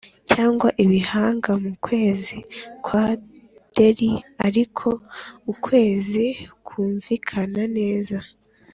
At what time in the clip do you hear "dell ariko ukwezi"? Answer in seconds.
3.75-6.25